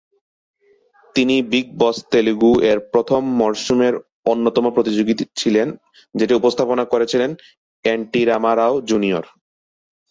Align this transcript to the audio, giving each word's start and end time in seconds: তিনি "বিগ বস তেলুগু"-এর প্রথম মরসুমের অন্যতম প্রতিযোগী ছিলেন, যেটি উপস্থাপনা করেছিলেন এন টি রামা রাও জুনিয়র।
তিনি 1.15 1.35
"বিগ 1.51 1.67
বস 1.79 1.97
তেলুগু"-এর 2.11 2.79
প্রথম 2.93 3.21
মরসুমের 3.39 3.93
অন্যতম 4.25 4.65
প্রতিযোগী 4.75 5.13
ছিলেন, 5.39 5.67
যেটি 6.15 6.33
উপস্থাপনা 6.35 6.83
করেছিলেন 6.93 7.31
এন 7.85 7.99
টি 8.11 8.21
রামা 8.25 8.51
রাও 8.55 8.73
জুনিয়র। 8.89 9.25